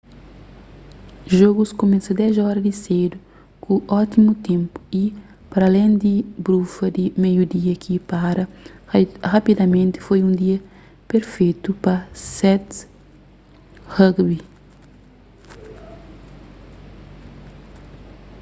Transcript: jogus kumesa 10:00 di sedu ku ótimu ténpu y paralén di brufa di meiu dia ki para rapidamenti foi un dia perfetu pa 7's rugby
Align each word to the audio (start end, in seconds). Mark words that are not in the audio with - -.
jogus 1.39 1.71
kumesa 1.79 2.11
10:00 2.19 2.57
di 2.65 2.73
sedu 2.83 3.17
ku 3.63 3.73
ótimu 3.99 4.31
ténpu 4.47 4.77
y 5.01 5.03
paralén 5.51 5.91
di 6.03 6.13
brufa 6.45 6.85
di 6.95 7.05
meiu 7.21 7.43
dia 7.53 7.73
ki 7.83 7.93
para 8.09 8.43
rapidamenti 9.33 9.97
foi 10.05 10.19
un 10.27 10.33
dia 10.41 10.57
perfetu 11.09 11.69
pa 11.83 11.95
7's 12.41 12.77
rugby 13.95 14.37